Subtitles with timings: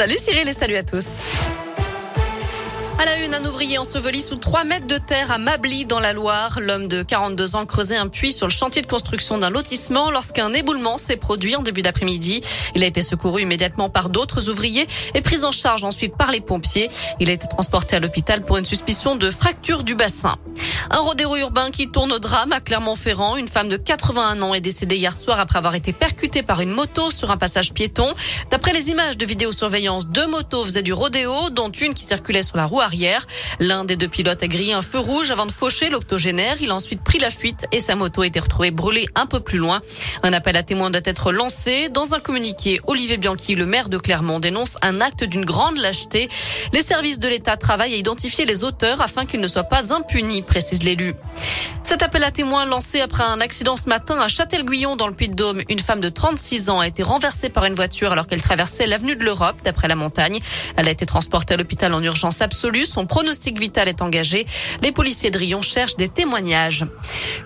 [0.00, 1.18] Salut Cyril et salut à tous.
[2.98, 6.14] À la une, un ouvrier enseveli sous 3 mètres de terre à Mably dans la
[6.14, 6.58] Loire.
[6.58, 10.54] L'homme de 42 ans creusait un puits sur le chantier de construction d'un lotissement lorsqu'un
[10.54, 12.40] éboulement s'est produit en début d'après-midi.
[12.74, 16.40] Il a été secouru immédiatement par d'autres ouvriers et pris en charge ensuite par les
[16.40, 16.88] pompiers.
[17.20, 20.36] Il a été transporté à l'hôpital pour une suspicion de fracture du bassin.
[20.92, 23.36] Un rodéo urbain qui tourne au drame à Clermont-Ferrand.
[23.36, 26.70] Une femme de 81 ans est décédée hier soir après avoir été percutée par une
[26.70, 28.12] moto sur un passage piéton.
[28.50, 32.56] D'après les images de vidéosurveillance, deux motos faisaient du rodéo, dont une qui circulait sur
[32.56, 33.24] la roue arrière.
[33.60, 36.56] L'un des deux pilotes a grillé un feu rouge avant de faucher l'octogénaire.
[36.60, 39.38] Il a ensuite pris la fuite et sa moto a été retrouvée brûlée un peu
[39.38, 39.82] plus loin.
[40.24, 41.88] Un appel à témoins doit être lancé.
[41.88, 46.28] Dans un communiqué, Olivier Bianchi, le maire de Clermont, dénonce un acte d'une grande lâcheté.
[46.72, 50.42] Les services de l'État travaillent à identifier les auteurs afin qu'ils ne soient pas impunis,
[50.42, 50.79] précise
[51.82, 55.60] Cet appel à témoins lancé après un accident ce matin à Châtel-Guyon dans le Puy-de-Dôme.
[55.68, 59.14] Une femme de 36 ans a été renversée par une voiture alors qu'elle traversait l'avenue
[59.14, 60.38] de l'Europe d'après la montagne.
[60.76, 62.86] Elle a été transportée à l'hôpital en urgence absolue.
[62.86, 64.46] Son pronostic vital est engagé.
[64.82, 66.86] Les policiers de Rion cherchent des témoignages.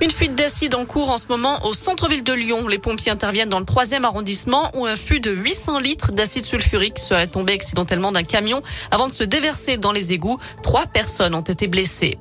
[0.01, 2.69] Une fuite d'acide en cours en ce moment au centre-ville de Lyon.
[2.69, 6.99] Les pompiers interviennent dans le troisième arrondissement où un fût de 800 litres d'acide sulfurique
[6.99, 10.39] serait tombé accidentellement d'un camion avant de se déverser dans les égouts.
[10.63, 12.19] Trois personnes ont été blessées.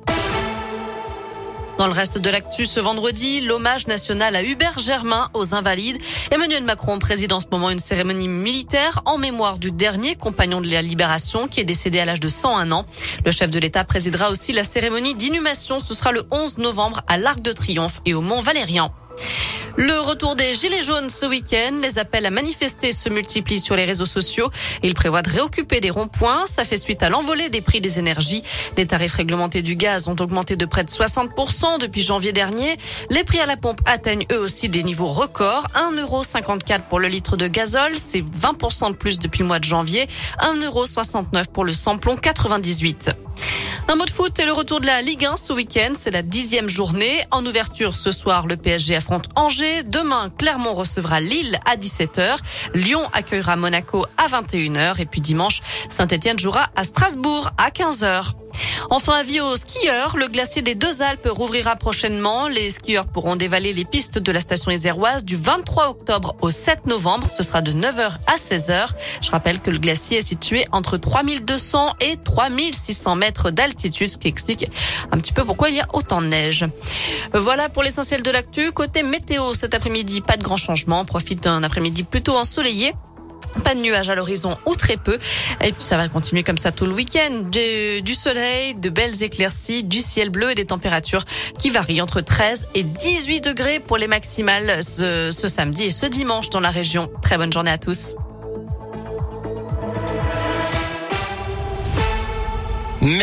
[1.78, 5.98] Dans le reste de l'actu ce vendredi, l'hommage national à Hubert Germain aux Invalides.
[6.30, 10.70] Emmanuel Macron préside en ce moment une cérémonie militaire en mémoire du dernier compagnon de
[10.70, 12.86] la Libération qui est décédé à l'âge de 101 ans.
[13.24, 15.80] Le chef de l'État présidera aussi la cérémonie d'inhumation.
[15.80, 18.92] Ce sera le 11 novembre à l'Arc de Triomphe et au Mont Valérien.
[19.76, 21.80] Le retour des Gilets jaunes ce week-end.
[21.82, 24.48] Les appels à manifester se multiplient sur les réseaux sociaux.
[24.84, 26.46] Ils prévoient de réoccuper des ronds-points.
[26.46, 28.44] Ça fait suite à l'envolée des prix des énergies.
[28.76, 32.76] Les tarifs réglementés du gaz ont augmenté de près de 60% depuis janvier dernier.
[33.10, 35.66] Les prix à la pompe atteignent eux aussi des niveaux records.
[35.74, 37.96] 1,54€ pour le litre de gazole.
[37.96, 40.06] C'est 20% de plus depuis le mois de janvier.
[40.40, 43.10] 1,69€ pour le samplon 98.
[43.86, 45.92] Un mot de foot et le retour de la Ligue 1 ce week-end.
[45.96, 47.22] C'est la dixième journée.
[47.30, 49.82] En ouverture ce soir, le PSG affronte Angers.
[49.82, 52.38] Demain, Clermont recevra Lille à 17h.
[52.72, 55.00] Lyon accueillera Monaco à 21h.
[55.00, 58.32] Et puis dimanche, Saint-Etienne jouera à Strasbourg à 15h.
[58.90, 62.48] Enfin, avis aux skieurs, le glacier des Deux Alpes rouvrira prochainement.
[62.48, 66.86] Les skieurs pourront dévaler les pistes de la station iséroise du 23 octobre au 7
[66.86, 67.26] novembre.
[67.28, 68.88] Ce sera de 9h à 16h.
[69.22, 74.28] Je rappelle que le glacier est situé entre 3200 et 3600 mètres d'altitude, ce qui
[74.28, 74.70] explique
[75.10, 76.66] un petit peu pourquoi il y a autant de neige.
[77.32, 78.72] Voilà pour l'essentiel de l'actu.
[78.72, 81.00] Côté météo, cet après-midi, pas de grand changement.
[81.00, 82.94] On profite d'un après-midi plutôt ensoleillé.
[83.62, 85.18] Pas de nuages à l'horizon ou très peu.
[85.60, 87.44] Et puis ça va continuer comme ça tout le week-end.
[87.50, 91.24] Du, soleil, de belles éclaircies, du ciel bleu et des températures
[91.58, 96.06] qui varient entre 13 et 18 degrés pour les maximales ce, ce samedi et ce
[96.06, 97.10] dimanche dans la région.
[97.22, 98.16] Très bonne journée à tous.